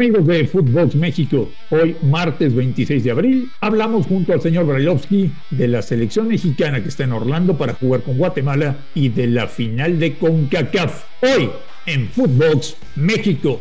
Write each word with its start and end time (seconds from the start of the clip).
Amigos 0.00 0.28
de 0.28 0.46
Footbox 0.46 0.94
México, 0.94 1.50
hoy 1.70 1.96
martes 2.02 2.54
26 2.54 3.02
de 3.02 3.10
abril, 3.10 3.50
hablamos 3.60 4.06
junto 4.06 4.32
al 4.32 4.40
señor 4.40 4.64
Brailovsky 4.64 5.32
de 5.50 5.66
la 5.66 5.82
selección 5.82 6.28
mexicana 6.28 6.80
que 6.80 6.88
está 6.88 7.02
en 7.02 7.10
Orlando 7.10 7.58
para 7.58 7.74
jugar 7.74 8.02
con 8.02 8.16
Guatemala 8.16 8.76
y 8.94 9.08
de 9.08 9.26
la 9.26 9.48
final 9.48 9.98
de 9.98 10.14
CONCACAF. 10.14 11.02
Hoy 11.20 11.50
en 11.86 12.08
Footbox 12.10 12.76
México. 12.94 13.60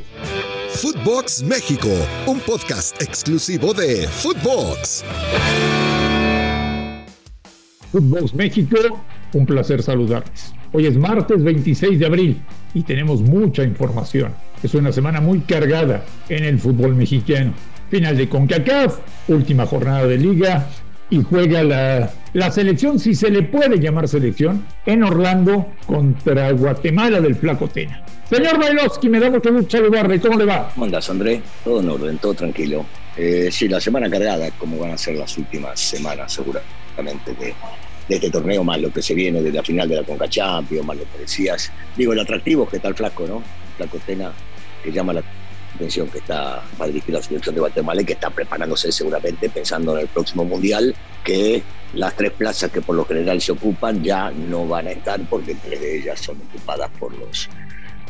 Footbox 0.69 1.41
México, 1.41 1.89
un 2.27 2.39
podcast 2.41 3.01
exclusivo 3.01 3.73
de 3.73 4.07
Footbox. 4.07 5.03
Footbox 7.91 8.35
México, 8.35 8.77
un 9.33 9.45
placer 9.47 9.81
saludarles. 9.81 10.53
Hoy 10.73 10.85
es 10.85 10.97
martes 10.97 11.43
26 11.43 11.99
de 11.99 12.05
abril 12.05 12.41
y 12.73 12.83
tenemos 12.83 13.21
mucha 13.21 13.63
información. 13.63 14.33
Es 14.61 14.73
una 14.73 14.91
semana 14.91 15.21
muy 15.21 15.39
cargada 15.39 16.03
en 16.27 16.43
el 16.43 16.59
fútbol 16.59 16.93
mexicano. 16.93 17.53
Final 17.89 18.17
de 18.17 18.27
CONCACAF, 18.27 18.99
última 19.29 19.65
jornada 19.65 20.05
de 20.05 20.17
liga 20.17 20.67
y 21.09 21.23
juega 21.23 21.63
la, 21.63 22.11
la 22.33 22.51
selección, 22.51 22.99
si 22.99 23.15
se 23.15 23.29
le 23.29 23.43
puede 23.43 23.79
llamar 23.79 24.09
selección, 24.09 24.65
en 24.85 25.03
Orlando 25.03 25.67
contra 25.85 26.51
Guatemala 26.51 27.21
del 27.21 27.35
Flaco 27.35 27.69
Tena. 27.69 28.03
Señor 28.29 28.59
Bailovsky, 28.59 29.07
me 29.07 29.21
da 29.21 29.29
mucho 29.29 29.53
gusto 29.53 29.77
saludarle. 29.77 30.19
¿Cómo 30.19 30.37
le 30.37 30.43
va? 30.45 30.69
¿Cómo 30.73 30.85
andas, 30.85 31.09
André? 31.09 31.41
Todo 31.63 31.79
en 31.79 31.89
orden, 31.89 32.17
todo 32.17 32.33
tranquilo. 32.33 32.85
Eh, 33.15 33.47
sí, 33.51 33.69
la 33.69 33.79
semana 33.79 34.09
cargada, 34.09 34.51
como 34.51 34.77
van 34.79 34.91
a 34.91 34.97
ser 34.97 35.15
las 35.15 35.37
últimas 35.37 35.79
semanas, 35.79 36.33
seguramente, 36.33 37.33
de, 37.39 37.53
de 38.07 38.15
este 38.15 38.29
torneo, 38.29 38.63
más 38.63 38.79
lo 38.81 38.91
que 38.91 39.01
se 39.01 39.13
viene 39.13 39.41
de 39.41 39.51
la 39.51 39.63
final 39.63 39.87
de 39.87 39.97
la 39.97 40.03
Conca 40.03 40.29
Champions, 40.29 40.85
más 40.85 40.97
lo 40.97 41.03
que 41.03 41.19
decías. 41.19 41.71
Digo, 41.95 42.13
el 42.13 42.19
atractivo 42.19 42.67
que 42.67 42.77
está 42.77 42.87
el 42.87 42.95
flaco, 42.95 43.27
¿no? 43.27 43.37
El 43.37 43.89
flaco 43.89 43.99
que 44.83 44.91
llama 44.91 45.13
la 45.13 45.23
atención, 45.75 46.07
que 46.09 46.19
está 46.19 46.63
para 46.77 46.87
dirigir 46.87 47.13
la 47.13 47.21
selección 47.21 47.55
de 47.55 47.61
Guatemala 47.61 48.01
y 48.01 48.05
que 48.05 48.13
está 48.13 48.29
preparándose 48.29 48.91
seguramente 48.91 49.49
pensando 49.49 49.95
en 49.95 50.01
el 50.01 50.07
próximo 50.07 50.45
Mundial, 50.45 50.95
que 51.23 51.61
las 51.93 52.15
tres 52.15 52.31
plazas 52.31 52.71
que 52.71 52.81
por 52.81 52.95
lo 52.95 53.05
general 53.05 53.41
se 53.41 53.51
ocupan 53.51 54.03
ya 54.03 54.31
no 54.31 54.67
van 54.67 54.87
a 54.87 54.91
estar 54.91 55.19
porque 55.29 55.55
tres 55.55 55.79
de 55.79 55.99
ellas 55.99 56.19
son 56.19 56.37
ocupadas 56.49 56.89
por 56.99 57.13
los, 57.17 57.49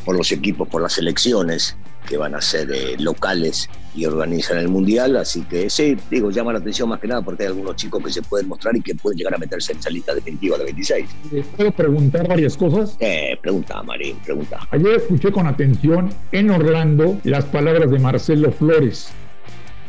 por 0.08 0.16
los 0.16 0.32
equipos, 0.32 0.66
por 0.66 0.80
las 0.80 0.94
selecciones 0.94 1.76
que 2.08 2.16
van 2.16 2.34
a 2.34 2.40
ser 2.40 2.70
eh, 2.72 2.96
locales 2.98 3.68
y 3.94 4.06
organizan 4.06 4.56
el 4.56 4.68
mundial. 4.68 5.18
Así 5.18 5.42
que 5.42 5.68
sí, 5.68 5.98
digo, 6.10 6.30
llama 6.30 6.54
la 6.54 6.60
atención 6.60 6.88
más 6.88 6.98
que 6.98 7.08
nada 7.08 7.20
porque 7.20 7.42
hay 7.42 7.48
algunos 7.48 7.76
chicos 7.76 8.02
que 8.02 8.10
se 8.10 8.22
pueden 8.22 8.48
mostrar 8.48 8.74
y 8.74 8.80
que 8.80 8.94
pueden 8.94 9.18
llegar 9.18 9.34
a 9.34 9.36
meterse 9.36 9.72
en 9.72 9.80
esa 9.80 9.90
lista 9.90 10.14
definitiva 10.14 10.56
de 10.56 10.64
26. 10.64 11.10
¿Puedo 11.54 11.72
preguntar 11.72 12.26
varias 12.26 12.56
cosas? 12.56 12.96
Eh, 13.00 13.36
pregunta, 13.42 13.82
Marín, 13.82 14.16
pregunta. 14.24 14.66
Ayer 14.70 14.94
escuché 14.94 15.30
con 15.30 15.46
atención 15.46 16.08
en 16.32 16.52
Orlando 16.52 17.20
las 17.24 17.44
palabras 17.44 17.90
de 17.90 17.98
Marcelo 17.98 18.50
Flores, 18.50 19.10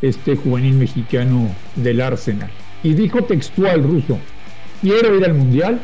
este 0.02 0.36
juvenil 0.36 0.74
mexicano 0.74 1.56
del 1.78 2.02
Arsenal. 2.02 2.52
Y 2.84 2.94
dijo 2.94 3.24
textual 3.24 3.84
ruso, 3.84 4.20
quiero 4.82 5.16
ir 5.16 5.24
al 5.24 5.36
mundial, 5.36 5.80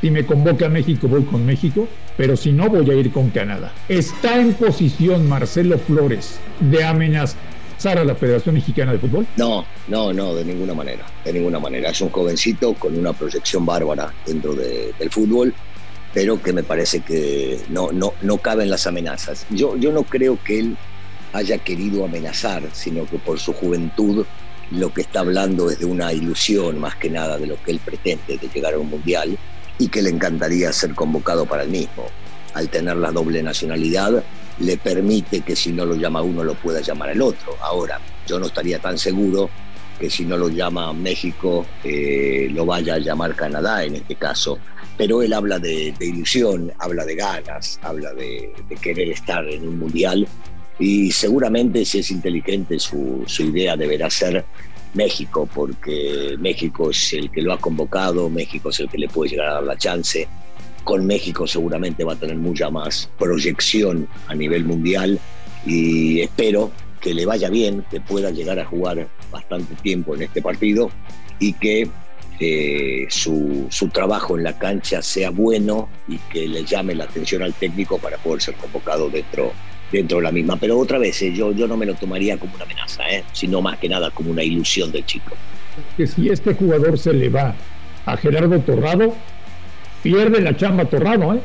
si 0.00 0.10
me 0.10 0.26
convoca 0.26 0.66
a 0.66 0.68
México 0.68 1.08
voy 1.08 1.24
con 1.24 1.44
México, 1.44 1.88
pero 2.16 2.36
si 2.36 2.52
no 2.52 2.68
voy 2.68 2.90
a 2.90 2.94
ir 2.94 3.10
con 3.12 3.30
Canadá. 3.30 3.72
¿Está 3.88 4.38
en 4.40 4.54
posición 4.54 5.28
Marcelo 5.28 5.78
Flores 5.78 6.38
de 6.60 6.84
amenazar 6.84 7.98
a 7.98 8.04
la 8.04 8.14
Federación 8.14 8.54
Mexicana 8.54 8.92
de 8.92 8.98
Fútbol? 8.98 9.26
No, 9.36 9.64
no, 9.88 10.12
no, 10.12 10.34
de 10.34 10.44
ninguna 10.44 10.74
manera, 10.74 11.06
de 11.24 11.32
ninguna 11.32 11.58
manera. 11.58 11.90
Es 11.90 12.00
un 12.00 12.10
jovencito 12.10 12.74
con 12.74 12.96
una 12.96 13.12
proyección 13.12 13.64
bárbara 13.64 14.12
dentro 14.26 14.54
de, 14.54 14.92
del 14.98 15.10
fútbol, 15.10 15.54
pero 16.12 16.42
que 16.42 16.52
me 16.52 16.62
parece 16.62 17.00
que 17.00 17.60
no, 17.68 17.92
no, 17.92 18.14
no 18.22 18.38
caben 18.38 18.70
las 18.70 18.86
amenazas. 18.86 19.46
Yo, 19.50 19.76
yo 19.76 19.92
no 19.92 20.02
creo 20.04 20.38
que 20.42 20.60
él 20.60 20.76
haya 21.32 21.58
querido 21.58 22.04
amenazar, 22.04 22.62
sino 22.72 23.04
que 23.06 23.18
por 23.18 23.38
su 23.38 23.52
juventud 23.52 24.24
lo 24.70 24.92
que 24.92 25.02
está 25.02 25.20
hablando 25.20 25.70
es 25.70 25.78
de 25.78 25.84
una 25.84 26.12
ilusión 26.12 26.78
más 26.80 26.96
que 26.96 27.10
nada 27.10 27.38
de 27.38 27.46
lo 27.46 27.62
que 27.62 27.72
él 27.72 27.80
pretende, 27.84 28.38
de 28.38 28.48
llegar 28.48 28.74
a 28.74 28.78
un 28.78 28.90
mundial 28.90 29.38
y 29.78 29.88
que 29.88 30.02
le 30.02 30.10
encantaría 30.10 30.72
ser 30.72 30.94
convocado 30.94 31.46
para 31.46 31.62
el 31.62 31.70
mismo. 31.70 32.06
Al 32.54 32.68
tener 32.68 32.96
la 32.96 33.12
doble 33.12 33.42
nacionalidad, 33.42 34.22
le 34.58 34.76
permite 34.78 35.42
que 35.42 35.54
si 35.54 35.72
no 35.72 35.84
lo 35.84 35.94
llama 35.94 36.22
uno 36.22 36.42
lo 36.42 36.54
pueda 36.54 36.80
llamar 36.80 37.10
el 37.10 37.20
otro. 37.20 37.56
Ahora, 37.60 38.00
yo 38.26 38.38
no 38.38 38.46
estaría 38.46 38.78
tan 38.78 38.96
seguro 38.96 39.50
que 39.98 40.10
si 40.10 40.24
no 40.24 40.36
lo 40.36 40.48
llama 40.48 40.92
México, 40.92 41.66
eh, 41.84 42.48
lo 42.50 42.66
vaya 42.66 42.94
a 42.94 42.98
llamar 42.98 43.34
Canadá 43.34 43.84
en 43.84 43.96
este 43.96 44.14
caso. 44.14 44.58
Pero 44.96 45.22
él 45.22 45.32
habla 45.32 45.58
de, 45.58 45.94
de 45.98 46.06
ilusión, 46.06 46.72
habla 46.78 47.04
de 47.04 47.16
ganas, 47.16 47.78
habla 47.82 48.14
de, 48.14 48.52
de, 48.68 48.76
querer 48.76 49.10
estar 49.10 49.46
en 49.46 49.68
un 49.68 49.78
mundial 49.78 50.26
y 50.78 51.10
seguramente 51.10 51.84
si 51.84 51.98
es 51.98 52.10
inteligente 52.10 52.78
su, 52.78 53.22
su 53.26 53.44
idea 53.44 53.76
deberá 53.76 54.10
ser 54.10 54.44
México, 54.96 55.48
porque 55.54 56.36
México 56.38 56.90
es 56.90 57.12
el 57.12 57.30
que 57.30 57.42
lo 57.42 57.52
ha 57.52 57.58
convocado, 57.58 58.28
México 58.28 58.70
es 58.70 58.80
el 58.80 58.88
que 58.88 58.98
le 58.98 59.08
puede 59.08 59.30
llegar 59.30 59.48
a 59.48 59.54
dar 59.54 59.64
la 59.64 59.76
chance. 59.76 60.26
Con 60.82 61.06
México 61.06 61.46
seguramente 61.46 62.04
va 62.04 62.14
a 62.14 62.16
tener 62.16 62.36
mucha 62.36 62.70
más 62.70 63.10
proyección 63.18 64.08
a 64.26 64.34
nivel 64.34 64.64
mundial 64.64 65.18
y 65.64 66.20
espero 66.20 66.70
que 67.00 67.14
le 67.14 67.26
vaya 67.26 67.48
bien, 67.50 67.84
que 67.90 68.00
pueda 68.00 68.30
llegar 68.30 68.58
a 68.58 68.64
jugar 68.64 69.08
bastante 69.30 69.74
tiempo 69.76 70.14
en 70.14 70.22
este 70.22 70.42
partido 70.42 70.90
y 71.38 71.52
que 71.52 71.88
eh, 72.38 73.06
su, 73.08 73.66
su, 73.70 73.88
trabajo 73.88 74.36
en 74.36 74.44
la 74.44 74.58
cancha 74.58 75.00
sea 75.00 75.30
bueno 75.30 75.88
y 76.06 76.18
que 76.18 76.46
le 76.46 76.64
llame 76.64 76.94
la 76.94 77.04
atención 77.04 77.42
al 77.42 77.54
técnico 77.54 77.98
para 77.98 78.18
poder 78.18 78.42
ser 78.42 78.54
convocado 78.56 79.08
dentro 79.08 79.52
dentro 79.90 80.18
de 80.18 80.24
la 80.24 80.32
misma. 80.32 80.56
Pero 80.56 80.78
otra 80.78 80.98
vez, 80.98 81.20
eh, 81.22 81.32
yo, 81.32 81.52
yo 81.52 81.66
no 81.66 81.76
me 81.76 81.86
lo 81.86 81.94
tomaría 81.94 82.36
como 82.38 82.54
una 82.54 82.64
amenaza, 82.64 83.08
eh, 83.08 83.24
sino 83.32 83.60
más 83.60 83.78
que 83.78 83.88
nada 83.88 84.10
como 84.10 84.30
una 84.30 84.42
ilusión 84.42 84.90
del 84.92 85.04
chico. 85.04 85.36
Que 85.96 86.06
si 86.06 86.28
este 86.28 86.54
jugador 86.54 86.98
se 86.98 87.12
le 87.12 87.28
va 87.28 87.54
a 88.06 88.16
Gerardo 88.16 88.58
Torrado, 88.60 89.14
pierde 90.02 90.40
la 90.40 90.56
chamba 90.56 90.84
Torrado, 90.84 91.34
¿eh? 91.34 91.40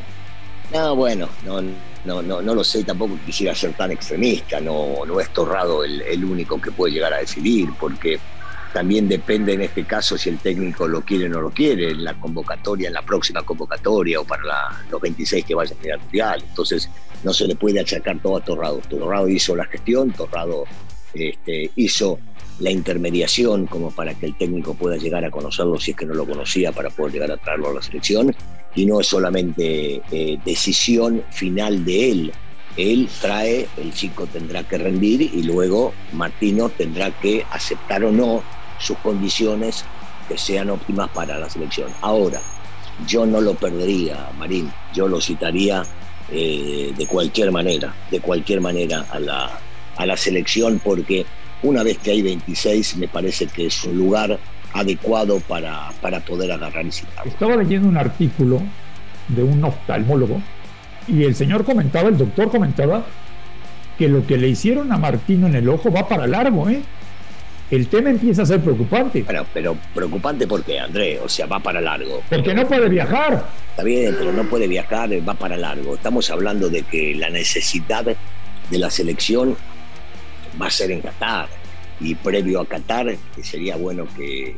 No, 0.73 0.95
bueno, 0.95 1.27
no, 1.45 1.61
no, 2.05 2.21
no, 2.21 2.41
no 2.41 2.55
lo 2.55 2.63
sé, 2.63 2.83
tampoco 2.83 3.17
quisiera 3.25 3.53
ser 3.53 3.73
tan 3.73 3.91
extremista, 3.91 4.61
no, 4.61 5.05
no 5.05 5.19
es 5.19 5.29
Torrado 5.31 5.83
el, 5.83 6.01
el 6.01 6.23
único 6.23 6.61
que 6.61 6.71
puede 6.71 6.93
llegar 6.93 7.13
a 7.13 7.17
decidir, 7.17 7.69
porque 7.77 8.19
también 8.73 9.07
depende 9.07 9.53
en 9.53 9.61
este 9.61 9.83
caso 9.83 10.17
si 10.17 10.29
el 10.29 10.37
técnico 10.37 10.87
lo 10.87 11.01
quiere 11.01 11.25
o 11.25 11.29
no 11.29 11.41
lo 11.41 11.49
quiere, 11.51 11.91
en 11.91 12.03
la 12.03 12.13
convocatoria, 12.13 12.87
en 12.87 12.93
la 12.93 13.01
próxima 13.01 13.43
convocatoria 13.43 14.19
o 14.19 14.25
para 14.25 14.43
los 14.89 15.01
26 15.01 15.45
que 15.45 15.55
vayan 15.55 15.77
a 15.81 15.85
ir 15.85 15.93
al 15.93 15.99
Mundial. 15.99 16.43
Entonces 16.47 16.89
no 17.23 17.33
se 17.33 17.47
le 17.47 17.55
puede 17.55 17.79
achacar 17.79 18.19
todo 18.19 18.37
a 18.37 18.41
Torrado. 18.41 18.81
Torrado 18.89 19.27
hizo 19.27 19.55
la 19.55 19.65
gestión, 19.65 20.11
Torrado 20.11 20.65
este, 21.13 21.71
hizo 21.75 22.19
la 22.59 22.71
intermediación 22.71 23.65
como 23.65 23.91
para 23.91 24.13
que 24.13 24.27
el 24.27 24.37
técnico 24.37 24.73
pueda 24.73 24.97
llegar 24.97 25.25
a 25.25 25.31
conocerlo 25.31 25.79
si 25.79 25.91
es 25.91 25.97
que 25.97 26.05
no 26.05 26.13
lo 26.13 26.25
conocía 26.25 26.71
para 26.71 26.89
poder 26.89 27.13
llegar 27.13 27.31
a 27.31 27.37
traerlo 27.37 27.69
a 27.69 27.73
la 27.73 27.81
selección 27.81 28.35
y 28.75 28.85
no 28.85 29.01
es 29.01 29.07
solamente 29.07 30.01
eh, 30.11 30.37
decisión 30.45 31.23
final 31.31 31.83
de 31.83 32.11
él. 32.11 32.31
Él 32.77 33.09
trae, 33.19 33.67
el 33.77 33.93
chico 33.93 34.27
tendrá 34.27 34.63
que 34.63 34.77
rendir 34.77 35.21
y 35.21 35.43
luego 35.43 35.93
Martino 36.13 36.69
tendrá 36.69 37.11
que 37.11 37.45
aceptar 37.51 38.05
o 38.05 38.11
no 38.11 38.43
sus 38.81 38.97
condiciones 38.97 39.85
que 40.27 40.37
sean 40.37 40.69
óptimas 40.69 41.09
para 41.09 41.37
la 41.37 41.49
selección. 41.49 41.89
Ahora, 42.01 42.41
yo 43.07 43.25
no 43.25 43.41
lo 43.41 43.55
perdería, 43.55 44.29
Marín, 44.37 44.71
yo 44.93 45.07
lo 45.07 45.19
citaría 45.21 45.83
eh, 46.31 46.93
de 46.95 47.07
cualquier 47.07 47.51
manera, 47.51 47.93
de 48.09 48.19
cualquier 48.19 48.61
manera 48.61 49.05
a 49.11 49.19
la, 49.19 49.59
a 49.97 50.05
la 50.05 50.17
selección, 50.17 50.79
porque 50.83 51.25
una 51.63 51.83
vez 51.83 51.97
que 51.97 52.11
hay 52.11 52.21
26 52.21 52.97
me 52.97 53.07
parece 53.07 53.47
que 53.47 53.67
es 53.67 53.83
un 53.83 53.97
lugar 53.97 54.39
adecuado 54.73 55.39
para, 55.41 55.89
para 56.01 56.19
poder 56.21 56.51
agarrar 56.51 56.85
y 56.85 56.91
citar. 56.91 57.27
Estaba 57.27 57.55
leyendo 57.55 57.87
un 57.87 57.97
artículo 57.97 58.61
de 59.27 59.43
un 59.43 59.63
oftalmólogo 59.63 60.41
y 61.07 61.23
el 61.23 61.35
señor 61.35 61.65
comentaba, 61.65 62.09
el 62.09 62.17
doctor 62.17 62.49
comentaba, 62.49 63.05
que 63.97 64.07
lo 64.07 64.25
que 64.25 64.37
le 64.37 64.47
hicieron 64.47 64.91
a 64.91 64.97
Martino 64.97 65.47
en 65.47 65.55
el 65.55 65.69
ojo 65.69 65.91
va 65.91 66.07
para 66.07 66.25
largo, 66.27 66.69
¿eh? 66.69 66.81
El 67.71 67.87
tema 67.87 68.09
empieza 68.09 68.41
a 68.41 68.45
ser 68.45 68.59
preocupante. 68.59 69.23
Pero, 69.25 69.45
pero 69.53 69.77
preocupante 69.95 70.45
porque, 70.45 70.77
André, 70.77 71.19
o 71.19 71.29
sea, 71.29 71.45
va 71.45 71.59
para 71.59 71.79
largo. 71.79 72.21
Porque 72.29 72.53
no 72.53 72.67
puede 72.67 72.89
viajar. 72.89 73.47
Está 73.69 73.83
bien, 73.83 74.13
pero 74.19 74.33
no 74.33 74.43
puede 74.43 74.67
viajar, 74.67 75.09
va 75.27 75.33
para 75.33 75.55
largo. 75.55 75.95
Estamos 75.95 76.29
hablando 76.29 76.69
de 76.69 76.83
que 76.83 77.15
la 77.15 77.29
necesidad 77.29 78.05
de 78.05 78.77
la 78.77 78.91
selección 78.91 79.55
va 80.61 80.67
a 80.67 80.71
ser 80.71 80.91
en 80.91 81.01
Qatar. 81.01 81.47
Y 82.01 82.15
previo 82.15 82.59
a 82.59 82.65
Qatar, 82.65 83.15
que 83.35 83.43
sería 83.43 83.77
bueno 83.77 84.05
que, 84.17 84.57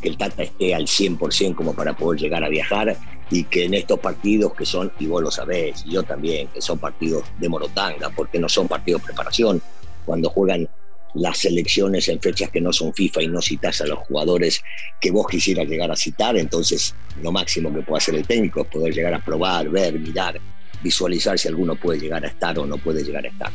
que 0.00 0.08
el 0.08 0.16
Tata 0.16 0.44
esté 0.44 0.72
al 0.72 0.84
100% 0.84 1.56
como 1.56 1.74
para 1.74 1.96
poder 1.96 2.20
llegar 2.20 2.44
a 2.44 2.48
viajar 2.48 2.96
y 3.30 3.44
que 3.44 3.64
en 3.64 3.74
estos 3.74 3.98
partidos 3.98 4.52
que 4.54 4.66
son, 4.66 4.92
y 5.00 5.06
vos 5.06 5.22
lo 5.22 5.30
sabés, 5.30 5.84
y 5.86 5.92
yo 5.92 6.02
también, 6.02 6.48
que 6.48 6.60
son 6.60 6.78
partidos 6.78 7.24
de 7.38 7.48
morotanga, 7.48 8.10
porque 8.10 8.38
no 8.38 8.48
son 8.48 8.68
partidos 8.68 9.00
de 9.00 9.06
preparación, 9.06 9.62
cuando 10.04 10.28
juegan 10.28 10.68
las 11.14 11.38
selecciones 11.38 12.08
en 12.08 12.20
fechas 12.20 12.50
que 12.50 12.60
no 12.60 12.72
son 12.72 12.94
FIFA 12.94 13.22
y 13.22 13.28
no 13.28 13.42
citas 13.42 13.80
a 13.80 13.86
los 13.86 13.98
jugadores 14.00 14.62
que 15.00 15.10
vos 15.10 15.26
quisieras 15.26 15.66
llegar 15.68 15.90
a 15.90 15.96
citar, 15.96 16.36
entonces 16.36 16.94
lo 17.22 17.32
máximo 17.32 17.72
que 17.72 17.82
puede 17.82 17.98
hacer 17.98 18.14
el 18.14 18.26
técnico 18.26 18.62
es 18.62 18.68
poder 18.68 18.94
llegar 18.94 19.14
a 19.14 19.24
probar, 19.24 19.68
ver, 19.68 19.98
mirar, 19.98 20.40
visualizar 20.82 21.38
si 21.38 21.48
alguno 21.48 21.76
puede 21.76 22.00
llegar 22.00 22.24
a 22.24 22.28
estar 22.28 22.58
o 22.58 22.66
no 22.66 22.78
puede 22.78 23.04
llegar 23.04 23.24
a 23.24 23.28
estar. 23.28 23.50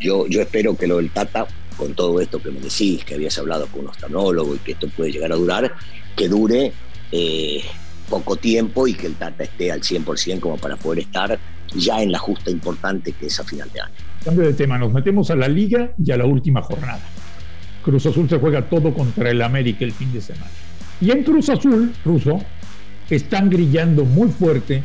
Yo, 0.00 0.26
yo 0.26 0.40
espero 0.40 0.76
que 0.76 0.86
lo 0.86 0.96
del 0.96 1.10
Tata, 1.10 1.46
con 1.76 1.94
todo 1.94 2.20
esto 2.20 2.40
que 2.42 2.50
me 2.50 2.60
decís, 2.60 3.04
que 3.04 3.14
habías 3.14 3.36
hablado 3.38 3.66
con 3.66 3.82
un 3.82 3.88
oftalmólogo 3.88 4.54
y 4.54 4.58
que 4.58 4.72
esto 4.72 4.88
puede 4.88 5.12
llegar 5.12 5.32
a 5.32 5.36
durar, 5.36 5.72
que 6.16 6.28
dure 6.28 6.72
eh, 7.12 7.62
poco 8.08 8.36
tiempo 8.36 8.86
y 8.86 8.94
que 8.94 9.08
el 9.08 9.14
Tata 9.16 9.44
esté 9.44 9.72
al 9.72 9.82
100% 9.82 10.40
como 10.40 10.56
para 10.56 10.76
poder 10.76 11.00
estar 11.00 11.38
ya 11.74 12.02
en 12.02 12.12
la 12.12 12.18
justa 12.18 12.50
importante 12.50 13.12
que 13.12 13.26
es 13.26 13.40
a 13.40 13.44
final 13.44 13.70
de 13.72 13.80
año. 13.80 14.09
Cambio 14.24 14.44
de 14.44 14.52
tema, 14.52 14.78
nos 14.78 14.92
metemos 14.92 15.30
a 15.30 15.36
la 15.36 15.48
liga 15.48 15.92
y 16.02 16.10
a 16.10 16.16
la 16.16 16.26
última 16.26 16.62
jornada. 16.62 17.00
Cruz 17.82 18.04
Azul 18.06 18.28
se 18.28 18.38
juega 18.38 18.68
todo 18.68 18.92
contra 18.92 19.30
el 19.30 19.40
América 19.40 19.84
el 19.84 19.92
fin 19.92 20.12
de 20.12 20.20
semana. 20.20 20.50
Y 21.00 21.10
en 21.10 21.24
Cruz 21.24 21.48
Azul, 21.48 21.92
Ruso, 22.04 22.40
están 23.08 23.48
grillando 23.48 24.04
muy 24.04 24.28
fuerte 24.28 24.82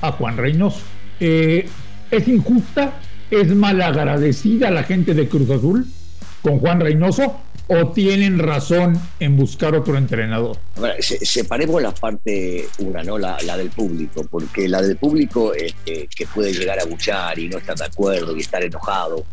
a 0.00 0.12
Juan 0.12 0.36
Reynoso. 0.36 0.82
Eh, 1.18 1.68
¿Es 2.10 2.28
injusta? 2.28 2.94
¿Es 3.30 3.54
malagradecida 3.54 4.70
la 4.70 4.84
gente 4.84 5.14
de 5.14 5.28
Cruz 5.28 5.50
Azul 5.50 5.86
con 6.42 6.58
Juan 6.58 6.80
Reynoso? 6.80 7.40
¿O 7.68 7.92
tienen 7.92 8.40
razón 8.40 9.00
en 9.20 9.36
buscar 9.36 9.76
otro 9.76 9.96
entrenador? 9.96 10.56
separemos 11.00 11.80
la 11.80 11.94
parte 11.94 12.66
una, 12.78 13.04
¿no? 13.04 13.16
La, 13.16 13.36
del 13.56 13.70
público, 13.70 14.26
porque 14.28 14.68
la 14.68 14.82
del 14.82 14.96
público 14.96 15.54
este, 15.54 16.08
que 16.08 16.26
puede 16.26 16.52
llegar 16.52 16.80
a 16.80 16.84
buchar 16.84 17.38
y 17.38 17.48
no 17.48 17.58
estar 17.58 17.76
de 17.76 17.84
acuerdo 17.84 18.36
y 18.36 18.40
estar 18.40 18.64
enojado 18.64 19.24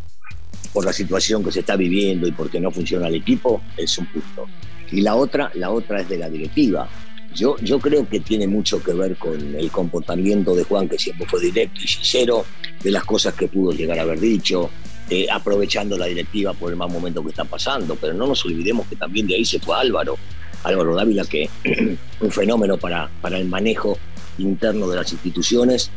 por 0.72 0.84
la 0.84 0.92
situación 0.92 1.42
que 1.42 1.50
se 1.50 1.60
está 1.60 1.74
viviendo 1.74 2.28
y 2.28 2.32
porque 2.32 2.60
no 2.60 2.70
funciona 2.70 3.08
el 3.08 3.16
equipo, 3.16 3.60
es 3.76 3.98
un 3.98 4.06
punto. 4.06 4.46
Y 4.92 5.00
la 5.00 5.16
otra, 5.16 5.50
la 5.54 5.70
otra 5.70 6.02
es 6.02 6.08
de 6.08 6.18
la 6.18 6.30
directiva. 6.30 6.88
Yo, 7.34 7.56
yo 7.58 7.78
creo 7.80 8.08
que 8.08 8.20
tiene 8.20 8.46
mucho 8.46 8.82
que 8.82 8.92
ver 8.92 9.16
con 9.16 9.54
el 9.54 9.70
comportamiento 9.70 10.54
de 10.54 10.64
Juan, 10.64 10.88
que 10.88 10.98
siempre 10.98 11.26
fue 11.26 11.40
directo 11.40 11.80
y 11.82 11.88
sincero, 11.88 12.44
de 12.82 12.90
las 12.90 13.04
cosas 13.04 13.34
que 13.34 13.48
pudo 13.48 13.72
llegar 13.72 13.98
a 13.98 14.02
haber 14.02 14.20
dicho, 14.20 14.70
eh, 15.10 15.26
aprovechando 15.30 15.96
la 15.96 16.06
directiva 16.06 16.52
por 16.54 16.70
el 16.70 16.76
mal 16.76 16.90
momento 16.90 17.22
que 17.22 17.30
está 17.30 17.44
pasando. 17.44 17.96
Pero 17.96 18.14
no 18.14 18.26
nos 18.26 18.44
olvidemos 18.44 18.86
que 18.86 18.96
también 18.96 19.26
de 19.26 19.36
ahí 19.36 19.44
se 19.44 19.58
fue 19.58 19.76
Álvaro, 19.76 20.16
Álvaro 20.64 20.94
Dávila, 20.94 21.24
que 21.24 21.48
un 22.20 22.30
fenómeno 22.30 22.78
para, 22.78 23.10
para 23.20 23.38
el 23.38 23.46
manejo 23.46 23.98
interno 24.38 24.88
de 24.88 24.96
las 24.96 25.12
instituciones. 25.12 25.90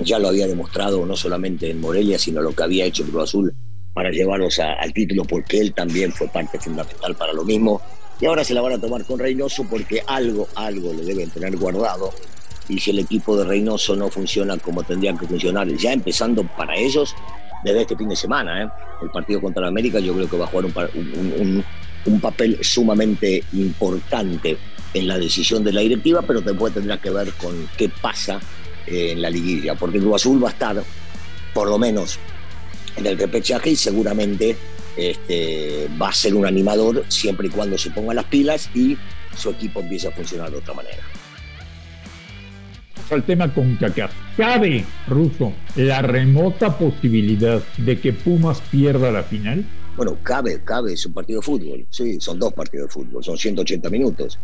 Ya 0.00 0.18
lo 0.18 0.28
había 0.28 0.46
demostrado 0.46 1.04
no 1.06 1.16
solamente 1.16 1.70
en 1.70 1.80
Morelia, 1.80 2.18
sino 2.18 2.42
lo 2.42 2.54
que 2.54 2.62
había 2.62 2.84
hecho 2.84 3.04
Cruz 3.04 3.24
Azul 3.24 3.54
para 3.92 4.10
llevarlos 4.10 4.58
al 4.58 4.92
título, 4.94 5.24
porque 5.24 5.60
él 5.60 5.74
también 5.74 6.12
fue 6.12 6.26
parte 6.26 6.58
fundamental 6.58 7.14
para 7.14 7.34
lo 7.34 7.44
mismo 7.44 7.82
y 8.22 8.26
ahora 8.26 8.44
se 8.44 8.54
la 8.54 8.60
van 8.60 8.74
a 8.74 8.80
tomar 8.80 9.04
con 9.04 9.18
Reynoso 9.18 9.64
porque 9.68 10.00
algo, 10.06 10.46
algo 10.54 10.92
le 10.92 11.04
deben 11.04 11.28
tener 11.30 11.56
guardado. 11.56 12.12
Y 12.68 12.78
si 12.78 12.92
el 12.92 13.00
equipo 13.00 13.36
de 13.36 13.44
Reynoso 13.44 13.96
no 13.96 14.08
funciona 14.10 14.56
como 14.58 14.84
tendrían 14.84 15.18
que 15.18 15.26
funcionar, 15.26 15.66
ya 15.76 15.92
empezando 15.92 16.44
para 16.56 16.76
ellos 16.76 17.16
desde 17.62 17.82
este 17.82 17.96
fin 17.96 18.08
de 18.08 18.16
semana, 18.16 18.62
¿eh? 18.62 18.68
el 19.02 19.10
partido 19.10 19.40
contra 19.40 19.62
la 19.62 19.68
América 19.68 19.98
yo 20.00 20.14
creo 20.14 20.28
que 20.28 20.36
va 20.36 20.44
a 20.44 20.48
jugar 20.48 20.66
un, 20.66 22.20
papel 22.20 22.58
sumamente 22.62 23.44
importante 23.52 24.56
en 24.94 25.08
la 25.08 25.18
decisión 25.18 25.62
de 25.64 25.72
la 25.72 25.80
directiva, 25.80 26.22
pero 26.22 26.40
después 26.40 26.74
tendrá 26.74 26.98
que 26.98 27.10
ver 27.10 27.32
con 27.32 27.68
qué 27.76 27.88
pasa 27.88 28.40
eh, 28.86 29.12
en 29.12 29.22
la 29.22 29.30
liguilla, 29.30 29.74
porque 29.74 29.98
Cruz 29.98 30.16
Azul 30.16 30.42
va 30.42 30.48
a 30.48 30.52
estar, 30.52 30.82
por 31.54 31.68
lo 31.68 31.78
menos, 31.78 32.18
en 32.96 33.06
el 33.06 33.18
repechaje 33.18 33.70
y 33.70 33.76
seguramente 33.76 34.56
este, 34.96 35.88
va 36.00 36.08
a 36.08 36.12
ser 36.12 36.34
un 36.34 36.44
animador 36.44 37.04
siempre 37.08 37.46
y 37.46 37.50
cuando 37.50 37.78
se 37.78 37.90
ponga 37.90 38.12
las 38.14 38.24
pilas 38.26 38.68
y 38.74 38.96
su 39.36 39.50
equipo 39.50 39.80
empiece 39.80 40.08
a 40.08 40.10
funcionar 40.10 40.50
de 40.50 40.58
otra 40.58 40.74
manera. 40.74 41.02
Al 43.10 43.22
tema 43.24 43.52
con 43.52 43.76
Kaká. 43.76 44.10
¿Cabe, 44.36 44.84
Ruso, 45.08 45.52
la 45.76 46.02
remota 46.02 46.78
posibilidad 46.78 47.62
de 47.76 48.00
que 48.00 48.12
Pumas 48.12 48.60
pierda 48.70 49.10
la 49.10 49.22
final? 49.22 49.64
Bueno, 49.96 50.16
cabe, 50.22 50.62
cabe, 50.64 50.94
es 50.94 51.04
un 51.04 51.12
partido 51.12 51.40
de 51.40 51.46
fútbol. 51.46 51.86
Sí, 51.90 52.18
son 52.20 52.38
dos 52.38 52.52
partidos 52.52 52.88
de 52.88 52.92
fútbol, 52.92 53.22
son 53.22 53.36
180 53.36 53.90
minutos. 53.90 54.38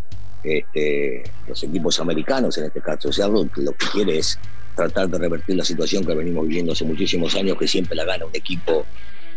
Este, 0.44 1.25
los 1.46 1.62
equipos 1.62 1.99
americanos, 2.00 2.58
en 2.58 2.64
este 2.64 2.81
caso, 2.81 3.08
o 3.08 3.12
sea, 3.12 3.28
lo, 3.28 3.49
lo 3.56 3.72
que 3.72 3.87
quiere 3.93 4.19
es 4.19 4.38
tratar 4.75 5.08
de 5.08 5.19
revertir 5.19 5.56
la 5.56 5.64
situación 5.64 6.04
que 6.04 6.14
venimos 6.14 6.46
viviendo 6.46 6.72
hace 6.72 6.84
muchísimos 6.84 7.34
años, 7.34 7.58
que 7.58 7.66
siempre 7.66 7.96
la 7.96 8.04
gana 8.04 8.26
un 8.26 8.34
equipo 8.34 8.87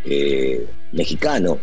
eh, 0.06 0.68
mexicano. 0.92 1.60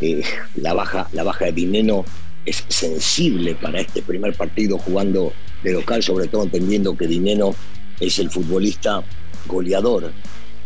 Eh, 0.00 0.22
la, 0.56 0.74
baja, 0.74 1.08
la 1.12 1.22
baja 1.22 1.46
de 1.46 1.52
Dineno 1.52 2.04
es 2.44 2.64
sensible 2.68 3.54
para 3.54 3.80
este 3.80 4.02
primer 4.02 4.34
partido 4.34 4.76
jugando 4.78 5.32
de 5.62 5.72
local, 5.72 6.02
sobre 6.02 6.28
todo 6.28 6.44
entendiendo 6.44 6.96
que 6.96 7.06
Dineno 7.06 7.54
es 8.00 8.18
el 8.18 8.30
futbolista 8.30 9.02
goleador 9.46 10.12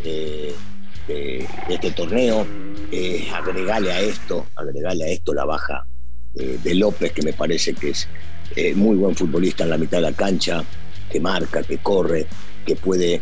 eh, 0.04 0.54
de, 1.06 1.46
este 1.68 1.90
torneo. 1.92 2.46
agregale 3.34 3.92
a 3.92 4.00
esto, 4.00 4.46
agregale 4.56 5.04
a 5.04 5.08
esto 5.08 5.34
la 5.34 5.44
baja 5.44 5.86
de 6.34 6.74
López, 6.74 7.12
que 7.12 7.22
me 7.22 7.32
parece 7.32 7.72
que 7.72 7.90
es 7.90 8.08
muy 8.76 8.96
buen 8.96 9.14
futbolista 9.14 9.64
en 9.64 9.70
la 9.70 9.78
mitad 9.78 9.98
de 9.98 10.02
la 10.02 10.12
cancha, 10.12 10.62
que 11.10 11.18
marca, 11.20 11.62
que 11.62 11.78
corre, 11.78 12.26
que 12.64 12.76
puede 12.76 13.20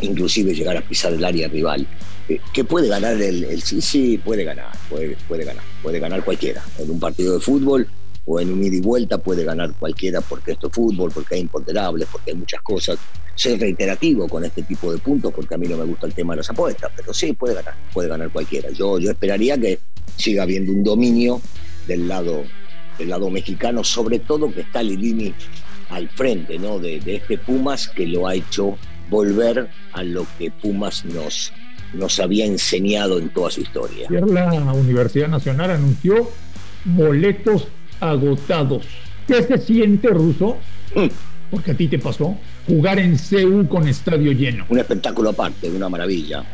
inclusive 0.00 0.54
llegar 0.54 0.76
a 0.76 0.80
pisar 0.80 1.12
el 1.12 1.24
área 1.24 1.48
rival. 1.48 1.86
Eh, 2.28 2.40
que 2.52 2.64
puede 2.64 2.88
ganar 2.88 3.20
el, 3.20 3.62
sí, 3.62 3.80
sí, 3.80 4.18
puede 4.18 4.44
ganar, 4.44 4.70
puede, 4.88 5.16
puede 5.28 5.44
ganar, 5.44 5.64
puede 5.82 5.98
ganar 5.98 6.24
cualquiera. 6.24 6.62
En 6.78 6.90
un 6.90 7.00
partido 7.00 7.34
de 7.34 7.40
fútbol 7.40 7.88
o 8.24 8.40
en 8.40 8.52
un 8.52 8.62
ida 8.62 8.76
y 8.76 8.80
vuelta 8.80 9.18
puede 9.18 9.44
ganar 9.44 9.72
cualquiera 9.78 10.20
porque 10.20 10.52
esto 10.52 10.68
es 10.68 10.72
fútbol, 10.72 11.10
porque 11.12 11.34
hay 11.34 11.40
imponderables, 11.40 12.08
porque 12.10 12.30
hay 12.30 12.36
muchas 12.36 12.62
cosas. 12.62 12.98
Ser 13.34 13.58
reiterativo 13.58 14.28
con 14.28 14.44
este 14.44 14.62
tipo 14.62 14.92
de 14.92 14.98
puntos 14.98 15.32
porque 15.32 15.54
a 15.54 15.58
mí 15.58 15.66
no 15.66 15.76
me 15.76 15.84
gusta 15.84 16.06
el 16.06 16.14
tema 16.14 16.34
de 16.34 16.38
las 16.38 16.50
apuestas, 16.50 16.90
pero 16.94 17.12
sí 17.12 17.32
puede 17.32 17.54
ganar, 17.54 17.74
puede 17.92 18.08
ganar 18.08 18.30
cualquiera. 18.30 18.70
Yo, 18.70 18.98
yo 18.98 19.10
esperaría 19.10 19.58
que 19.58 19.78
siga 20.16 20.42
habiendo 20.42 20.72
un 20.72 20.84
dominio 20.84 21.40
del 21.86 22.06
lado, 22.06 22.44
del 22.98 23.08
lado 23.08 23.30
mexicano, 23.30 23.82
sobre 23.82 24.18
todo 24.18 24.52
que 24.52 24.60
está 24.60 24.82
Lilini 24.82 25.34
al 25.90 26.08
frente 26.10 26.58
¿no? 26.58 26.78
de, 26.78 27.00
de 27.00 27.16
este 27.16 27.38
Pumas 27.38 27.88
que 27.88 28.06
lo 28.06 28.26
ha 28.26 28.34
hecho 28.34 28.76
volver 29.10 29.68
a 29.92 30.02
lo 30.02 30.26
que 30.38 30.50
Pumas 30.50 31.04
nos, 31.04 31.52
nos 31.92 32.20
había 32.20 32.46
enseñado 32.46 33.18
en 33.18 33.30
toda 33.30 33.50
su 33.50 33.60
historia. 33.60 34.08
la 34.10 34.72
Universidad 34.72 35.28
Nacional 35.28 35.70
anunció 35.72 36.30
boletos 36.84 37.68
agotados. 38.02 38.84
¿Qué 39.26 39.42
se 39.42 39.58
siente, 39.58 40.08
Ruso? 40.08 40.58
Mm. 40.94 41.06
Porque 41.50 41.70
a 41.70 41.74
ti 41.74 41.86
te 41.86 41.98
pasó 41.98 42.36
jugar 42.66 42.98
en 42.98 43.18
CEU 43.18 43.68
con 43.68 43.86
estadio 43.86 44.32
lleno. 44.32 44.64
Un 44.68 44.78
espectáculo 44.78 45.30
aparte, 45.30 45.70
una 45.70 45.88
maravilla. 45.88 46.44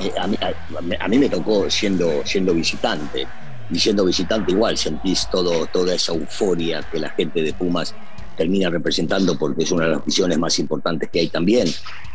Eh, 0.00 0.12
a, 0.18 1.08
mí, 1.08 1.18
me 1.18 1.28
tocó 1.28 1.68
siendo, 1.68 2.22
siendo 2.24 2.54
visitante. 2.54 3.26
Y 3.70 3.78
siendo 3.78 4.04
visitante 4.04 4.52
igual 4.52 4.78
sentís 4.78 5.28
todo, 5.30 5.66
toda 5.66 5.94
esa 5.94 6.14
euforia 6.14 6.82
que 6.90 6.98
la 6.98 7.10
gente 7.10 7.42
de 7.42 7.52
Pumas 7.52 7.94
termina 8.34 8.70
representando 8.70 9.36
porque 9.36 9.64
es 9.64 9.72
una 9.72 9.84
de 9.84 9.90
las 9.90 10.06
visiones 10.06 10.38
más 10.38 10.58
importantes 10.58 11.10
que 11.10 11.20
hay 11.20 11.28
también 11.28 11.68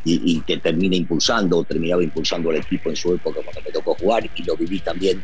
y, 0.05 0.41
que 0.41 0.57
termina 0.57 0.95
impulsando 0.95 1.59
o 1.59 1.63
terminaba 1.63 2.01
impulsando 2.01 2.49
al 2.49 2.55
equipo 2.55 2.89
en 2.89 2.95
su 2.95 3.13
época 3.13 3.41
cuando 3.43 3.61
me 3.61 3.71
tocó 3.71 3.93
jugar 3.93 4.27
y 4.35 4.43
lo 4.43 4.55
viví 4.55 4.79
también 4.79 5.21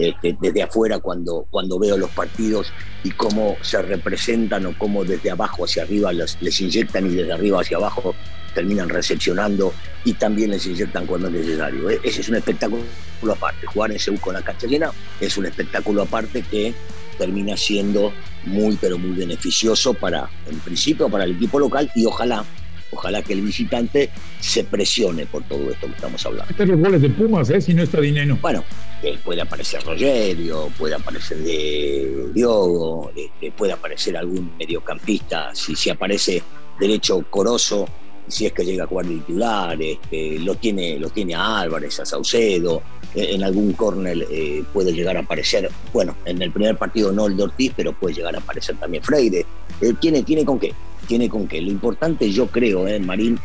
este, 0.00 0.36
desde 0.40 0.62
afuera 0.62 0.98
cuando, 0.98 1.46
cuando 1.50 1.78
veo 1.78 1.96
los 1.96 2.10
partidos 2.10 2.72
y 3.04 3.10
cómo 3.10 3.56
se 3.62 3.80
representan 3.82 4.66
o 4.66 4.78
cómo 4.78 5.04
desde 5.04 5.30
abajo 5.30 5.64
hacia 5.64 5.82
arriba 5.82 6.12
les, 6.12 6.40
les 6.40 6.60
inyectan 6.60 7.06
y 7.06 7.16
desde 7.16 7.32
arriba 7.32 7.60
hacia 7.60 7.76
abajo 7.76 8.14
terminan 8.54 8.88
recepcionando 8.88 9.72
y 10.04 10.14
también 10.14 10.50
les 10.50 10.66
inyectan 10.66 11.06
cuando 11.06 11.28
es 11.28 11.34
necesario. 11.34 11.90
E, 11.90 12.00
ese 12.02 12.20
es 12.20 12.28
un 12.28 12.36
espectáculo 12.36 12.82
aparte. 13.30 13.66
Jugar 13.66 13.92
en 13.92 13.98
Seúl 13.98 14.20
con 14.20 14.34
la 14.34 14.42
cancha 14.42 14.66
llena 14.66 14.90
es 15.20 15.36
un 15.36 15.46
espectáculo 15.46 16.02
aparte 16.02 16.42
que 16.42 16.74
termina 17.18 17.56
siendo 17.56 18.12
muy, 18.44 18.76
pero 18.80 18.96
muy 18.96 19.10
beneficioso 19.10 19.92
para, 19.92 20.28
en 20.50 20.58
principio, 20.60 21.08
para 21.08 21.24
el 21.24 21.32
equipo 21.32 21.58
local 21.58 21.90
y 21.94 22.06
ojalá, 22.06 22.44
ojalá 22.92 23.22
que 23.22 23.32
el 23.32 23.42
visitante 23.42 24.10
se 24.40 24.64
presione 24.64 25.26
por 25.26 25.42
todo 25.44 25.70
esto 25.70 25.86
que 25.86 25.92
estamos 25.92 26.24
hablando. 26.26 26.50
Están 26.50 26.68
los 26.68 26.80
goles 26.80 27.02
de 27.02 27.10
Pumas, 27.10 27.50
¿eh? 27.50 27.60
Si 27.60 27.74
no 27.74 27.82
está 27.82 28.00
dinero. 28.00 28.38
Bueno, 28.40 28.64
eh, 29.02 29.18
puede 29.24 29.42
aparecer 29.42 29.82
Rogerio, 29.82 30.70
puede 30.78 30.94
aparecer 30.94 31.38
de 31.38 32.30
Diogo, 32.34 33.12
este, 33.16 33.50
puede 33.52 33.72
aparecer 33.72 34.16
algún 34.16 34.52
mediocampista, 34.58 35.54
si, 35.54 35.74
si 35.74 35.90
aparece 35.90 36.42
derecho 36.78 37.24
Corozo, 37.30 37.86
si 38.30 38.46
es 38.46 38.52
que 38.52 38.64
llega 38.64 38.84
a 38.84 38.86
jugar 38.86 39.06
de 39.06 39.14
titular, 39.16 39.80
este, 39.80 40.38
lo, 40.38 40.54
tiene, 40.54 40.98
lo 40.98 41.10
tiene 41.10 41.34
a 41.34 41.60
Álvarez, 41.60 42.00
a 42.00 42.06
Saucedo, 42.06 42.82
eh, 43.14 43.30
en 43.32 43.42
algún 43.42 43.72
córner 43.72 44.26
eh, 44.30 44.62
puede 44.72 44.92
llegar 44.92 45.16
a 45.16 45.20
aparecer, 45.20 45.68
bueno, 45.92 46.16
en 46.24 46.40
el 46.40 46.52
primer 46.52 46.76
partido 46.76 47.12
no 47.12 47.26
el 47.26 47.36
de 47.36 47.42
Ortiz, 47.44 47.72
pero 47.76 47.92
puede 47.92 48.14
llegar 48.14 48.34
a 48.34 48.38
aparecer 48.38 48.76
también 48.76 49.02
Freire. 49.02 49.44
Eh, 49.80 49.94
tiene, 50.00 50.22
tiene 50.22 50.44
con 50.44 50.58
qué, 50.58 50.72
tiene 51.10 51.28
con 51.28 51.48
qué. 51.48 51.60
Lo 51.60 51.72
importante 51.72 52.30
yo 52.30 52.46
creo, 52.46 52.86
eh, 52.86 53.00
Marín, 53.00 53.36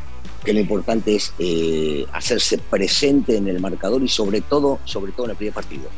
que 0.44 0.54
lo 0.54 0.60
importante 0.60 1.16
es 1.16 1.34
hacerse 2.14 2.60
presente 2.60 3.38
en 3.38 3.48
el 3.48 3.60
marcador 3.60 4.04
y 4.04 4.08
sobre 4.08 4.42
todo, 4.42 4.78
sobre 4.86 5.14
todo 5.14 5.26
en 5.26 5.32
el 5.32 5.38
primer 5.38 5.56
partido. 5.56 5.90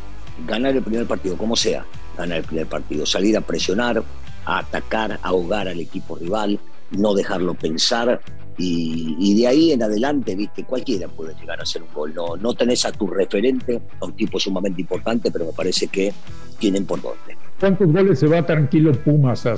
Ganar 0.48 0.78
el 0.78 0.82
primer 0.82 1.06
partido, 1.06 1.36
como 1.36 1.58
sea, 1.58 1.86
ganar 2.18 2.38
el 2.38 2.46
primer 2.46 2.68
partido, 2.68 3.06
salir 3.06 3.36
a 3.36 3.42
presionar, 3.42 4.02
a 4.46 4.60
atacar, 4.60 5.20
a 5.22 5.28
ahogar 5.28 5.68
al 5.68 5.82
equipo 5.82 6.16
rival, 6.16 6.58
no 6.92 7.14
dejarlo 7.14 7.54
pensar 7.54 8.22
Y, 8.60 9.36
de 9.36 9.46
ahí 9.46 9.72
en 9.74 9.84
adelante, 9.84 10.36
viste, 10.36 10.64
cualquiera 10.64 11.10
puede 11.10 11.36
llegar 11.36 11.60
a 11.60 11.64
hacer 11.64 11.84
un 11.84 11.94
gol. 11.94 12.14
No, 12.16 12.38
no 12.38 12.54
tenés 12.54 12.86
a 12.86 12.94
tu 12.94 13.08
referente, 13.08 13.82
a 14.00 14.06
un 14.06 14.14
tipo 14.14 14.40
sumamente 14.40 14.80
importante, 14.82 15.30
pero 15.32 15.46
me 15.46 15.52
parece 15.52 15.88
que 15.88 16.14
tienen 16.58 16.86
por 16.86 17.02
dónde. 17.02 17.36
¿Cuántos 17.60 17.92
goles 17.92 18.18
se 18.20 18.28
va 18.28 18.44
tranquilo 18.46 18.94
Pumas 18.94 19.46
a? 19.46 19.58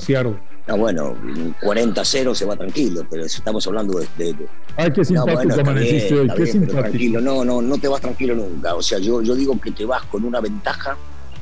Ah, 0.70 0.76
bueno, 0.76 1.16
40-0 1.62 2.36
se 2.36 2.46
va 2.46 2.56
tranquilo, 2.56 3.06
pero 3.10 3.26
estamos 3.26 3.66
hablando 3.66 4.00
de. 4.18 4.36
Ay, 4.78 4.92
qué 4.92 5.04
simpático 5.04 5.44
no, 5.44 5.64
bueno, 5.64 5.72
hoy, 5.72 6.30
qué 6.36 6.46
simpático. 6.46 6.82
Tranquilo, 6.82 7.22
no, 7.22 7.44
no, 7.44 7.62
no 7.62 7.78
te 7.78 7.88
vas 7.88 8.02
tranquilo 8.02 8.36
nunca. 8.36 8.76
O 8.76 8.82
sea, 8.82 9.00
yo, 9.00 9.22
yo 9.22 9.34
digo 9.36 9.60
que 9.60 9.72
te 9.72 9.86
vas 9.86 10.04
con 10.06 10.24
una 10.26 10.40
ventaja 10.40 10.96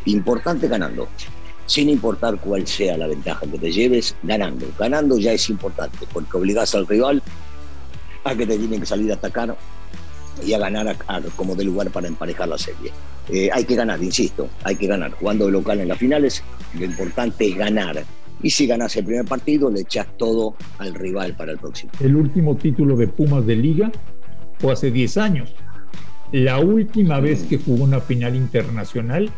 importante 0.06 0.68
ganando 0.70 1.10
sin 1.68 1.90
importar 1.90 2.40
cuál 2.40 2.66
sea 2.66 2.98
la 2.98 3.08
ventaja 3.08 3.46
que 3.46 3.60
te 3.60 3.72
lleves, 3.72 4.16
ganando. 4.24 4.66
Ganando 4.80 5.18
ya 5.20 5.34
es 5.34 5.50
importante, 5.50 6.08
porque 6.12 6.38
obligás 6.38 6.74
al 6.74 6.88
rival 6.88 7.22
a 8.24 8.34
que 8.34 8.48
te 8.48 8.58
tienen 8.58 8.80
que 8.80 8.86
salir 8.86 9.12
a 9.12 9.16
atacar 9.16 9.56
y 10.44 10.54
a 10.54 10.58
ganar 10.58 10.96
como 11.36 11.56
de 11.56 11.66
lugar 11.66 11.90
para 11.92 12.08
emparejar 12.08 12.48
la 12.48 12.58
serie. 12.58 12.92
Eh, 13.30 13.50
hay 13.52 13.66
que 13.66 13.76
ganar, 13.76 14.02
insisto, 14.02 14.50
hay 14.64 14.78
que 14.78 14.88
ganar. 14.88 15.12
Jugando 15.12 15.46
de 15.46 15.52
local 15.52 15.82
en 15.82 15.90
las 15.90 15.98
finales, 15.98 16.42
lo 16.74 16.86
importante 16.86 17.50
es 17.50 17.58
ganar. 17.58 18.04
Y 18.42 18.50
si 18.52 18.68
ganas 18.68 18.96
el 18.96 19.06
primer 19.06 19.26
partido, 19.26 19.70
le 19.70 19.82
echas 19.82 20.08
todo 20.18 20.56
al 20.78 20.94
rival 20.94 21.36
para 21.36 21.52
el 21.52 21.58
próximo. 21.58 21.92
El 22.00 22.16
último 22.16 22.56
título 22.56 22.96
de 22.96 23.08
Pumas 23.08 23.46
de 23.46 23.56
Liga 23.56 23.92
fue 24.60 24.74
hace 24.74 24.92
10 24.92 25.18
años. 25.18 25.54
La 26.32 26.60
última 26.60 27.20
vez 27.20 27.44
que 27.44 27.58
jugó 27.58 27.84
una 27.84 28.00
final 28.00 28.36
internacional 28.36 29.30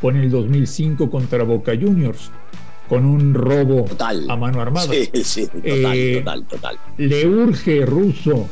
fue 0.00 0.12
en 0.12 0.18
el 0.18 0.30
2005 0.30 1.10
contra 1.10 1.44
Boca 1.44 1.72
Juniors, 1.78 2.30
con 2.88 3.04
un 3.04 3.34
robo 3.34 3.86
a 4.28 4.36
mano 4.36 4.60
armada. 4.60 4.92
Sí, 4.92 5.10
sí, 5.24 5.46
total, 5.46 5.62
eh, 5.64 6.16
total, 6.18 6.44
total. 6.46 6.78
Le 6.98 7.26
urge 7.26 7.86
ruso 7.86 8.48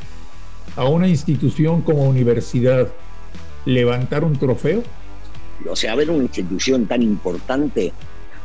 a 0.76 0.84
una 0.84 1.08
institución 1.08 1.82
como 1.82 2.08
universidad 2.08 2.88
levantar 3.64 4.24
un 4.24 4.38
trofeo. 4.38 4.82
O 5.68 5.76
sea, 5.76 5.94
ver 5.94 6.10
una 6.10 6.22
institución 6.22 6.86
tan 6.86 7.02
importante 7.02 7.92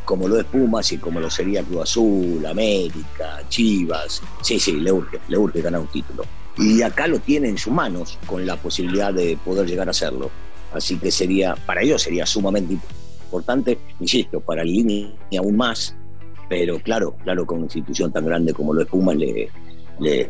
como 0.06 0.28
lo 0.28 0.40
es 0.40 0.46
Pumas 0.46 0.92
y 0.92 0.98
como 0.98 1.20
lo 1.20 1.30
sería 1.30 1.64
Cruz 1.64 1.84
Azul, 1.84 2.46
América, 2.46 3.42
Chivas. 3.50 4.22
Sí, 4.42 4.60
sí, 4.60 4.74
le 4.74 4.92
urge, 4.92 5.20
le 5.28 5.38
urge 5.38 5.62
ganar 5.62 5.82
un 5.82 5.88
título. 5.88 6.26
Y 6.58 6.82
acá 6.82 7.08
lo 7.08 7.20
tiene 7.20 7.50
en 7.50 7.58
sus 7.58 7.74
manos 7.74 8.20
con 8.28 8.46
la 8.46 8.58
posibilidad 8.58 9.14
de 9.14 9.38
poder 9.44 9.68
llegar 9.68 9.88
a 9.88 9.92
hacerlo. 9.92 10.30
Así 10.74 10.98
que 10.98 11.12
sería, 11.12 11.56
para 11.66 11.82
ellos 11.82 12.02
sería 12.02 12.26
sumamente 12.26 12.78
importante, 13.26 13.78
insisto, 14.00 14.40
para 14.40 14.62
el 14.62 14.72
línea 14.72 15.12
aún 15.40 15.58
más, 15.58 15.96
pero 16.50 16.80
claro, 16.80 17.16
claro, 17.24 17.46
con 17.46 17.58
una 17.58 17.66
institución 17.66 18.12
tan 18.12 18.26
grande 18.26 18.54
como 18.54 18.74
lo 18.74 18.82
es 18.82 18.88
Pumas 18.88 19.16
le, 19.16 19.50
le, 20.00 20.30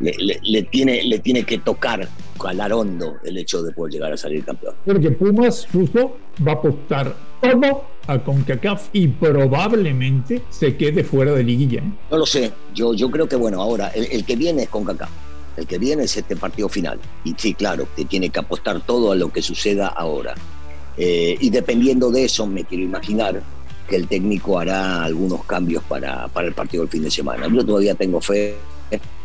le, 0.00 0.62
tiene, 0.64 1.02
le 1.04 1.18
tiene 1.18 1.44
que 1.44 1.58
tocar, 1.58 2.08
calar 2.40 2.72
hondo 2.72 3.16
el 3.24 3.38
hecho 3.38 3.62
de 3.62 3.72
poder 3.72 3.94
llegar 3.94 4.12
a 4.12 4.16
salir 4.16 4.44
campeón. 4.44 4.74
Porque 4.84 5.10
Pumas 5.10 5.66
justo 5.72 6.18
va 6.46 6.52
a 6.52 6.54
apostar 6.54 7.14
todo 7.40 7.84
a 8.06 8.18
CONCACAF 8.18 8.88
y 8.92 9.08
probablemente 9.08 10.42
se 10.50 10.76
quede 10.76 11.04
fuera 11.04 11.32
de 11.32 11.42
liguilla. 11.42 11.80
¿eh? 11.80 11.92
No 12.10 12.18
lo 12.18 12.26
sé, 12.26 12.52
yo, 12.74 12.94
yo 12.94 13.10
creo 13.10 13.28
que 13.28 13.36
bueno, 13.36 13.60
ahora 13.60 13.88
el, 13.88 14.24
que 14.24 14.36
viene 14.36 14.64
es 14.64 14.68
CONCACAF 14.68 15.10
el 15.56 15.66
que 15.66 15.78
viene 15.78 16.04
es 16.04 16.16
este 16.16 16.36
partido 16.36 16.68
final. 16.68 16.98
Y 17.24 17.34
sí, 17.36 17.54
claro, 17.54 17.88
que 17.96 18.04
tiene 18.04 18.28
que 18.28 18.40
apostar 18.40 18.84
todo 18.84 19.12
a 19.12 19.14
lo 19.14 19.32
que 19.32 19.40
suceda 19.40 19.88
ahora. 19.88 20.34
Eh, 20.98 21.36
y 21.40 21.48
dependiendo 21.48 22.10
de 22.10 22.24
eso, 22.24 22.46
me 22.46 22.64
quiero 22.64 22.84
imaginar 22.84 23.42
que 23.88 23.96
el 23.96 24.06
técnico 24.06 24.58
hará 24.58 25.04
algunos 25.04 25.44
cambios 25.44 25.82
para, 25.84 26.28
para 26.28 26.48
el 26.48 26.54
partido 26.54 26.82
del 26.82 26.90
fin 26.90 27.02
de 27.02 27.10
semana. 27.10 27.48
Yo 27.48 27.64
todavía 27.64 27.94
tengo 27.94 28.20
fe 28.20 28.56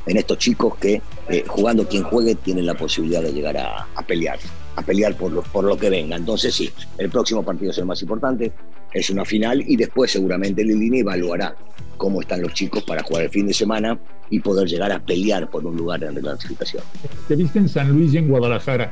en 0.06 0.18
estos 0.18 0.38
chicos 0.38 0.76
que 0.78 1.02
eh, 1.30 1.44
jugando 1.48 1.88
quien 1.88 2.04
juegue 2.04 2.36
tienen 2.36 2.66
la 2.66 2.74
posibilidad 2.74 3.22
de 3.22 3.32
llegar 3.32 3.58
a, 3.58 3.88
pelear, 4.08 4.40
a 4.76 4.82
pelear 4.82 5.16
por 5.16 5.32
lo, 5.32 5.42
por 5.44 5.64
lo 5.64 5.78
que 5.78 5.90
venga. 5.90 6.16
Entonces 6.16 6.54
sí, 6.54 6.70
el 6.98 7.10
próximo 7.10 7.44
partido 7.44 7.72
es 7.72 7.78
el 7.78 7.86
más 7.86 8.02
importante, 8.02 8.52
es 8.94 9.10
una 9.10 9.26
final 9.26 9.64
y 9.66 9.76
después 9.76 10.12
seguramente 10.12 10.64
Lilini 10.64 11.00
evaluará 11.00 11.56
cómo 11.98 12.22
están 12.22 12.42
los 12.42 12.54
chicos 12.54 12.84
para 12.84 13.04
jugar 13.04 13.24
el 13.24 13.30
fin 13.30 13.48
de 13.48 13.54
semana 13.54 13.98
y 14.30 14.40
poder 14.40 14.68
llegar 14.68 14.92
a 14.92 15.00
pelear 15.00 15.50
por 15.50 15.66
un 15.66 15.76
lugar 15.76 16.04
en 16.04 16.16
la 16.16 16.22
clasificación. 16.22 16.84
¿Te 17.28 17.36
viste 17.36 17.60
en 17.60 17.70
San 17.70 17.92
Luis 17.92 18.14
y 18.14 18.18
en 18.18 18.28
Guadalajara? 18.28 18.92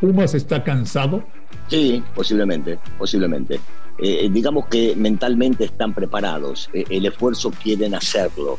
¿Pumas 0.00 0.34
está 0.34 0.64
cansado? 0.64 1.22
Sí, 1.68 2.02
posiblemente, 2.14 2.78
posiblemente. 2.98 3.60
Eh, 3.98 4.28
digamos 4.32 4.66
que 4.66 4.96
mentalmente 4.96 5.64
están 5.64 5.94
preparados, 5.94 6.68
eh, 6.72 6.84
el 6.90 7.06
esfuerzo 7.06 7.52
quieren 7.52 7.94
hacerlo, 7.94 8.58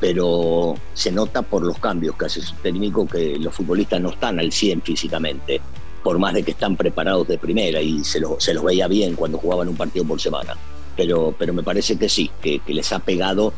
pero 0.00 0.74
se 0.92 1.10
nota 1.10 1.40
por 1.42 1.62
los 1.62 1.78
cambios 1.78 2.16
que 2.16 2.26
hace 2.26 2.42
su 2.42 2.54
técnico 2.56 3.06
que 3.06 3.38
los 3.38 3.54
futbolistas 3.54 4.00
no 4.00 4.10
están 4.10 4.38
al 4.38 4.52
100 4.52 4.82
físicamente, 4.82 5.60
por 6.02 6.18
más 6.18 6.34
de 6.34 6.42
que 6.42 6.50
están 6.50 6.76
preparados 6.76 7.28
de 7.28 7.38
primera 7.38 7.80
y 7.80 8.04
se, 8.04 8.20
se 8.38 8.54
los 8.54 8.64
veía 8.64 8.88
bien 8.88 9.14
cuando 9.14 9.38
jugaban 9.38 9.68
un 9.68 9.76
partido 9.76 10.04
por 10.04 10.20
semana. 10.20 10.56
Pero, 10.96 11.34
pero 11.38 11.54
me 11.54 11.62
parece 11.62 11.96
que 11.98 12.08
sí, 12.08 12.30
que, 12.40 12.60
les 12.66 12.92
ha 12.92 12.98
pegado 12.98 13.52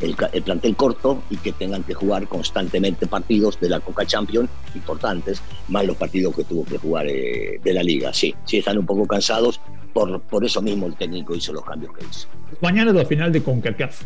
el, 0.00 0.16
plantel 0.16 0.74
corto 0.74 1.22
y 1.30 1.36
que 1.36 1.52
tengan 1.52 1.84
que 1.84 1.94
jugar 1.94 2.26
constantemente 2.26 3.06
partidos 3.06 3.60
de 3.60 3.68
la 3.68 3.80
Coca 3.80 4.04
Champions 4.04 4.48
importantes, 4.74 5.42
más 5.68 5.84
los 5.84 5.96
partidos 5.96 6.34
que 6.34 6.44
tuvo 6.44 6.64
que 6.64 6.78
jugar 6.78 7.06
eh, 7.08 7.60
de 7.62 7.72
la 7.72 7.82
liga. 7.82 8.12
Sí, 8.12 8.34
sí 8.44 8.58
están 8.58 8.78
un 8.78 8.86
poco 8.86 9.06
cansados, 9.06 9.60
por, 9.92 10.20
por 10.22 10.44
eso 10.44 10.62
mismo 10.62 10.86
el 10.86 10.96
técnico 10.96 11.34
hizo 11.34 11.52
los 11.52 11.64
cambios 11.64 11.94
que 11.96 12.04
hizo. 12.04 12.28
Mañana 12.60 12.90
es 12.90 12.96
la 12.96 13.04
final 13.04 13.30
de 13.30 13.42
CONCACAF 13.42 14.02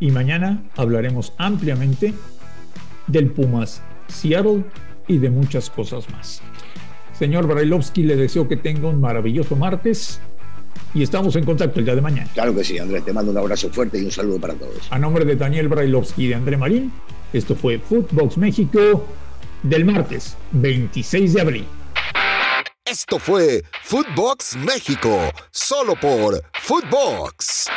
y 0.00 0.10
mañana 0.10 0.62
hablaremos 0.76 1.32
ampliamente 1.36 2.14
del 3.06 3.30
Pumas 3.30 3.82
Seattle 4.08 4.64
y 5.08 5.18
de 5.18 5.30
muchas 5.30 5.70
cosas 5.70 6.08
más. 6.10 6.42
Señor 7.18 7.46
Brailovsky, 7.46 8.02
le 8.02 8.16
deseo 8.16 8.48
que 8.48 8.56
tenga 8.56 8.88
un 8.88 9.00
maravilloso 9.00 9.56
martes 9.56 10.20
y 10.94 11.02
estamos 11.02 11.36
en 11.36 11.44
contacto 11.44 11.78
el 11.78 11.84
día 11.84 11.94
de 11.94 12.00
mañana. 12.00 12.28
Claro 12.34 12.54
que 12.54 12.64
sí, 12.64 12.78
Andrés, 12.78 13.04
te 13.04 13.12
mando 13.12 13.30
un 13.30 13.38
abrazo 13.38 13.70
fuerte 13.70 13.98
y 13.98 14.04
un 14.04 14.10
saludo 14.10 14.40
para 14.40 14.54
todos. 14.54 14.88
A 14.90 14.98
nombre 14.98 15.24
de 15.24 15.36
Daniel 15.36 15.68
Brailovsky 15.68 16.24
y 16.24 16.28
de 16.28 16.34
André 16.34 16.56
Marín, 16.56 16.92
esto 17.32 17.54
fue 17.54 17.78
Footbox 17.78 18.36
México 18.36 19.06
del 19.62 19.84
martes 19.84 20.36
26 20.52 21.34
de 21.34 21.40
abril. 21.40 21.66
Esto 22.84 23.18
fue 23.18 23.62
Footbox 23.84 24.56
México, 24.56 25.18
solo 25.50 25.94
por 25.94 26.42
Footbox. 26.60 27.68